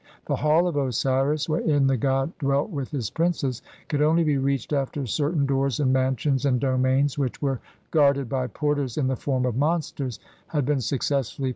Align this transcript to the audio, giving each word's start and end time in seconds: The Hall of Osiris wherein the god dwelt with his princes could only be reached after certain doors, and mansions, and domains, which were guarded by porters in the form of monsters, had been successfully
The 0.25 0.37
Hall 0.37 0.67
of 0.67 0.75
Osiris 0.77 1.47
wherein 1.47 1.85
the 1.85 1.95
god 1.95 2.35
dwelt 2.39 2.71
with 2.71 2.89
his 2.89 3.11
princes 3.11 3.61
could 3.87 4.01
only 4.01 4.23
be 4.23 4.39
reached 4.39 4.73
after 4.73 5.05
certain 5.05 5.45
doors, 5.45 5.79
and 5.79 5.93
mansions, 5.93 6.43
and 6.43 6.59
domains, 6.59 7.19
which 7.19 7.39
were 7.39 7.59
guarded 7.91 8.27
by 8.27 8.47
porters 8.47 8.97
in 8.97 9.05
the 9.05 9.15
form 9.15 9.45
of 9.45 9.55
monsters, 9.57 10.19
had 10.47 10.65
been 10.65 10.81
successfully 10.81 11.49